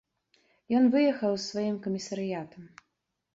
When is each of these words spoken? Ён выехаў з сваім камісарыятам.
Ён 0.79 0.87
выехаў 0.95 1.35
з 1.37 1.43
сваім 1.51 1.77
камісарыятам. 1.85 2.63